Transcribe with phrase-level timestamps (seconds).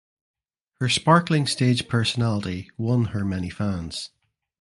[0.79, 4.09] Her sparkling stage personality won her many fans.